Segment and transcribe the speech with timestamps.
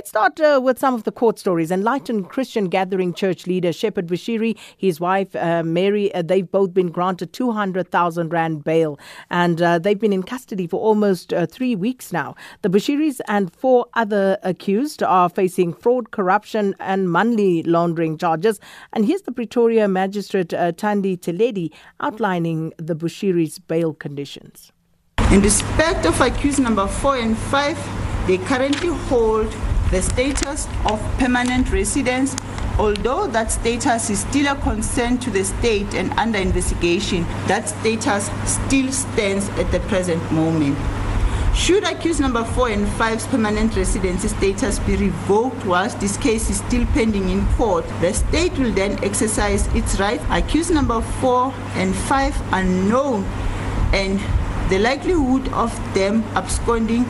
[0.00, 1.70] Let's start uh, with some of the court stories.
[1.70, 6.88] Enlightened Christian Gathering Church leader Shepherd Bushiri, his wife uh, Mary, uh, they've both been
[6.88, 12.14] granted 200,000 Rand bail and uh, they've been in custody for almost uh, three weeks
[12.14, 12.34] now.
[12.62, 18.58] The Bushiris and four other accused are facing fraud, corruption, and money laundering charges.
[18.94, 24.72] And here's the Pretoria magistrate uh, Thandi Theledi outlining the Bushiris' bail conditions.
[25.30, 27.76] In respect of accused number four and five,
[28.26, 29.54] they currently hold
[29.90, 32.36] the status of permanent residence,
[32.78, 38.30] although that status is still a concern to the state and under investigation, that status
[38.44, 40.78] still stands at the present moment.
[41.54, 46.58] Should accused number four and five's permanent residency status be revoked whilst this case is
[46.58, 50.20] still pending in court, the state will then exercise its right.
[50.30, 53.24] Accused number four and five are known,
[53.92, 54.20] and
[54.70, 57.04] the likelihood of them absconding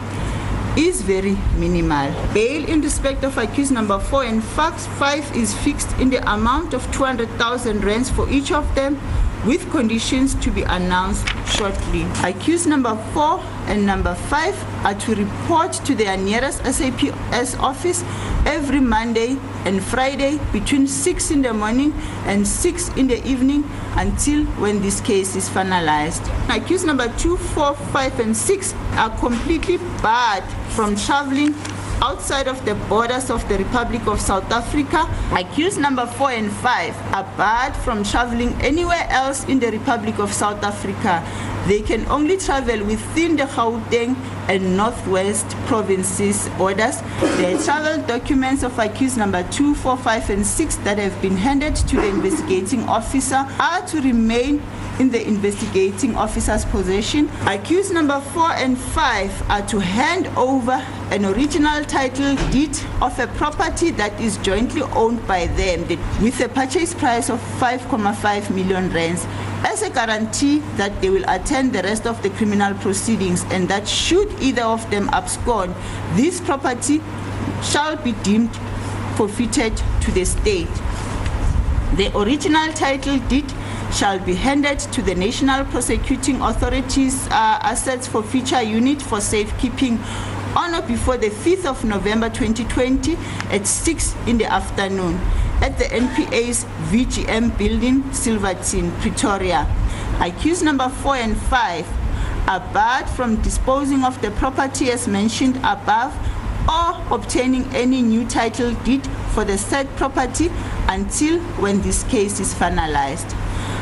[0.77, 2.13] is very minimal.
[2.33, 6.75] Bail in respect of accused number four and facts five is fixed in the amount
[6.75, 9.01] of 200,000 rands for each of them
[9.47, 12.07] with conditions to be announced shortly.
[12.23, 18.05] Accused number four and number five are to report to their nearest SAPS office
[18.47, 21.93] every Monday and Friday between 6 in the morning
[22.25, 23.65] and 6 in the evening
[23.97, 26.25] until when this case is finalized.
[26.55, 31.55] Accused number two, four, five, and 6 are completely barred from traveling
[32.03, 35.09] outside of the borders of the Republic of South Africa.
[35.33, 40.33] Accused number four and five are barred from traveling anywhere else in the Republic of
[40.33, 41.23] South Africa.
[41.67, 44.17] They can only travel within the Gauteng
[44.49, 47.01] and Northwest provinces borders.
[47.21, 51.77] The travel documents of accused number two, four, five, and six that have been handed
[51.77, 54.63] to the investigating officer are to remain
[54.99, 57.31] in the investigating officer's possession.
[57.47, 63.27] Accused number four and five are to hand over an original title deed of a
[63.29, 65.87] property that is jointly owned by them
[66.23, 69.27] with a purchase price of 5.5 million rands
[69.65, 73.87] as a guarantee that they will attend the rest of the criminal proceedings and that
[73.87, 75.75] should either of them abscond,
[76.15, 77.01] this property
[77.63, 78.55] shall be deemed
[79.17, 80.69] forfeited to the state.
[81.97, 83.53] The original title deed
[83.93, 89.99] shall be handed to the National Prosecuting Authority's uh, Assets Forfeiture Unit for safekeeping
[90.57, 93.17] on or before the 5th of November 2020
[93.51, 95.21] at 6 in the afternoon
[95.61, 99.67] at the NPA's VGM building, Silverton, Pretoria.
[100.21, 101.87] Accused number 4 and 5
[102.49, 106.15] are barred from disposing of the property as mentioned above
[106.69, 110.51] or obtaining any new title deed for the said property
[110.89, 113.35] until when this case is finalized.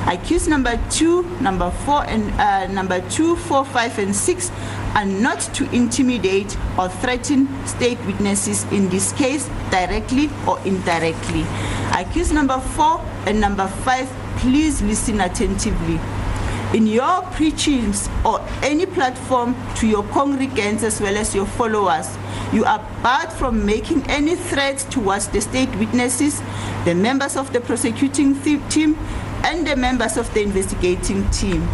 [0.06, 4.50] Accused number two, number four, and uh, number two, four, five, and six
[4.94, 11.44] are not to intimidate or threaten state witnesses in this case directly or indirectly.
[11.97, 16.00] Accused number four and number five, please listen attentively.
[16.75, 22.16] In your preachings or any platform to your congregants as well as your followers,
[22.53, 26.43] you are barred from making any threats towards the state witnesses,
[26.84, 28.38] the members of the prosecuting
[28.69, 28.99] team,
[29.44, 31.66] and the members of the investigating team.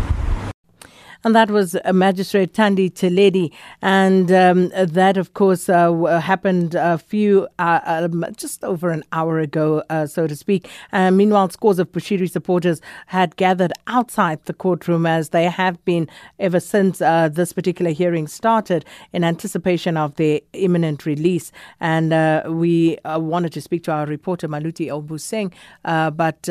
[1.24, 3.50] And that was uh, Magistrate Thandi Theledi.
[3.80, 9.38] And um, that, of course, uh, happened a few, uh, um, just over an hour
[9.38, 10.68] ago, uh, so to speak.
[10.92, 16.10] Uh, meanwhile, scores of Bushiri supporters had gathered outside the courtroom as they have been
[16.38, 18.84] ever since uh, this particular hearing started
[19.14, 21.52] in anticipation of their imminent release.
[21.80, 22.12] And
[22.58, 25.52] we wanted to speak to our reporter, Maluti Obuseng,
[25.82, 26.48] but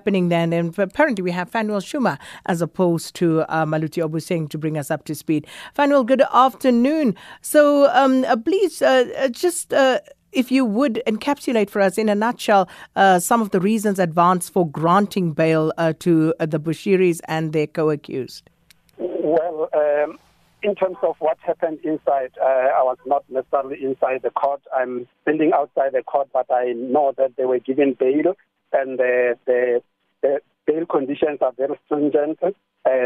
[0.00, 0.40] happening there.
[0.40, 4.90] And apparently we have Phanuel Shuma as opposed to uh, Maluti Obuseng to bring us
[4.90, 5.46] up to speed.
[5.74, 7.14] Phanuel, good afternoon.
[7.42, 9.74] So um, uh, please uh, uh just.
[9.74, 10.00] Uh,
[10.32, 14.52] if you would encapsulate for us in a nutshell uh, some of the reasons advanced
[14.52, 18.48] for granting bail to the Bushiris and their co-accused.
[18.96, 20.20] Well, um,
[20.62, 24.62] in terms of what happened inside, I was not necessarily inside the court.
[24.72, 28.36] I'm standing outside the court, but I know that they were given bail,
[28.72, 29.82] and uh, the
[30.22, 32.38] the bail conditions are very stringent.
[32.42, 32.52] Uh,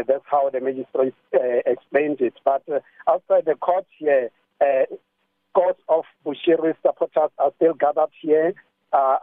[0.07, 2.33] that's how the magistrate uh, explained it.
[2.43, 2.79] But uh,
[3.09, 4.29] outside the court here,
[4.61, 4.85] uh,
[5.51, 8.53] scores of Bushiri supporters are still gathered here,
[8.93, 9.17] uh,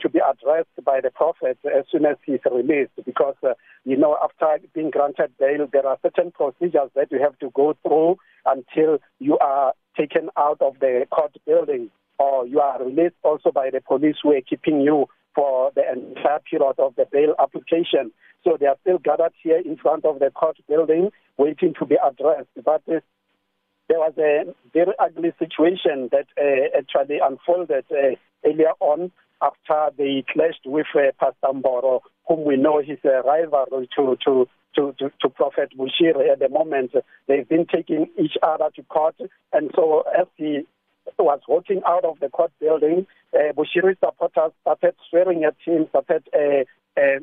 [0.00, 2.92] to be addressed by the prophet as soon as he's released.
[3.04, 3.54] Because, uh,
[3.84, 7.76] you know, after being granted bail, there are certain procedures that you have to go
[7.82, 13.50] through until you are taken out of the court building or you are released also
[13.50, 15.06] by the police who are keeping you
[15.36, 18.10] for the entire period of the bail application.
[18.42, 21.96] So they are still gathered here in front of the court building, waiting to be
[22.02, 22.48] addressed.
[22.64, 29.12] But there was a very ugly situation that uh, actually unfolded uh, earlier on
[29.42, 34.48] after they clashed with uh, Pastor Mboro, whom we know is a rival to, to,
[34.74, 36.92] to, to, to Prophet Bushiri at the moment.
[37.28, 39.16] They've been taking each other to court.
[39.52, 40.66] And so as he
[41.18, 46.28] was walking out of the court building, uh, Bushiri supporters started swearing at him, started
[46.34, 46.64] uh,
[47.00, 47.20] uh,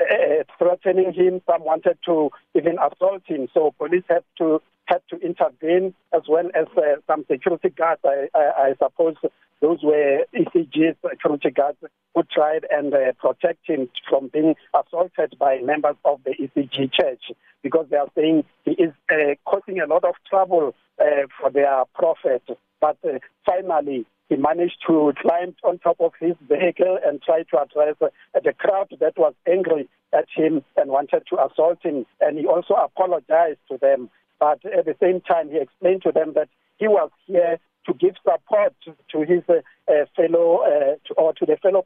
[0.00, 1.40] uh, threatening him.
[1.46, 3.48] Some wanted to even assault him.
[3.54, 8.00] So police had to had to intervene as well as uh, some security guards.
[8.04, 9.14] I, I, I suppose
[9.60, 11.78] those were ECG security guards
[12.14, 17.30] who tried and uh, protect him from being assaulted by members of the ECG church
[17.62, 21.84] because they are saying he is uh, causing a lot of trouble uh, for their
[21.94, 22.42] prophet.
[22.80, 27.62] But uh, finally, he managed to climb on top of his vehicle and try to
[27.62, 28.08] address uh,
[28.42, 32.06] the crowd that was angry at him and wanted to assault him.
[32.20, 34.10] And he also apologized to them.
[34.38, 38.14] But at the same time, he explained to them that he was here to give
[38.22, 39.54] support to, his uh,
[39.90, 41.84] uh, fellow to, or to the fellow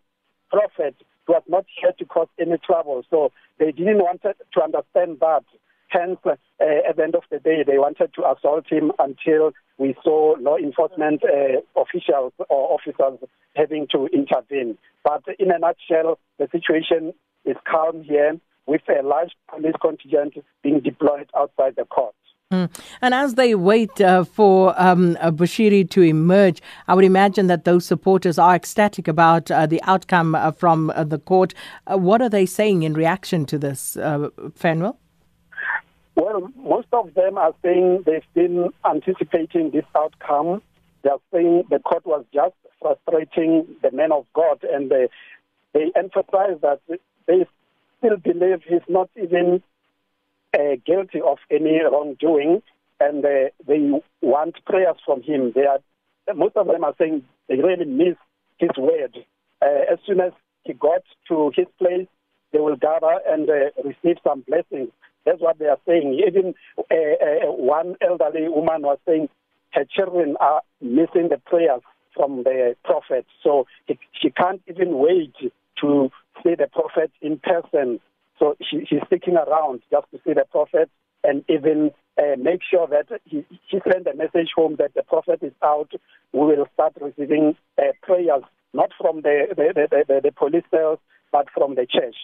[0.50, 0.94] prophet
[1.26, 3.02] who was not here to cause any trouble.
[3.10, 5.44] So they didn't want to understand that.
[5.88, 9.94] Hence, uh, at the end of the day, they wanted to assault him until we
[10.02, 14.78] saw law enforcement uh, officials or officers having to intervene.
[15.04, 17.12] But in a nutshell, the situation
[17.44, 22.14] is calm here with a large police contingent being deployed outside the court.
[22.52, 22.70] Mm.
[23.02, 27.64] And as they wait uh, for um, uh, Bushiri to emerge, I would imagine that
[27.64, 31.54] those supporters are ecstatic about uh, the outcome uh, from uh, the court.
[31.88, 34.96] What are they saying in reaction to this, uh, Phanuel?
[36.16, 40.62] Well, most of them are saying they've been anticipating this outcome.
[41.02, 45.08] They are saying the court was just frustrating the man of God, and they,
[45.74, 46.80] they emphasize that
[47.26, 47.46] they
[47.98, 49.62] still believe he's not even
[50.54, 52.62] uh, guilty of any wrongdoing,
[52.98, 53.90] and uh, they
[54.22, 55.52] want prayers from him.
[55.54, 55.80] They are
[56.34, 58.16] most of them are saying they really miss
[58.58, 59.16] his word.
[59.62, 60.32] Uh, as soon as
[60.64, 62.08] he got to his place,
[62.52, 64.90] they will gather and uh, receive some blessings.
[65.26, 66.22] That's what they are saying.
[66.26, 69.28] Even uh, uh, one elderly woman was saying
[69.72, 71.82] her children are missing the prayers
[72.14, 75.34] from the prophet, so he, she can't even wait
[75.82, 76.10] to
[76.42, 78.00] see the prophet in person.
[78.38, 80.88] So she, she's sticking around just to see the prophet
[81.24, 85.40] and even uh, make sure that he, he send a message home that the prophet
[85.42, 85.90] is out.
[86.32, 91.00] We will start receiving uh, prayers, not from the, the, the, the, the police cells,
[91.32, 92.16] but from the church.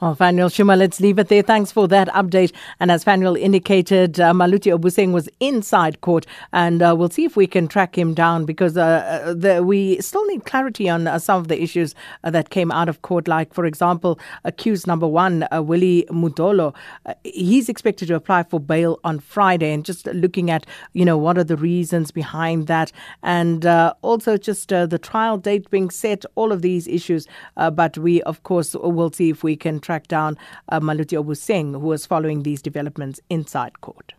[0.00, 1.42] Well, Phanuel Shuma, let's leave it there.
[1.42, 2.52] Thanks for that update.
[2.80, 7.36] And as Phanuel indicated, uh, Maluti Obuseng was inside court, and uh, we'll see if
[7.36, 8.82] we can track him down because uh,
[9.26, 12.70] uh the, we still need clarity on uh, some of the issues uh, that came
[12.70, 13.26] out of court.
[13.26, 16.74] Like, for example, accused number one, Willah Mudolo,
[17.24, 21.38] he's expected to apply for bail on Friday, and just looking at you know what
[21.38, 22.92] are the reasons behind that,
[23.22, 23.64] and
[24.02, 27.26] also just the trial date being set, all of these issues.
[27.56, 30.36] but we, of course, will see if we can track down
[30.68, 34.12] uh, Maluti Obuseng, who was following these developments inside court.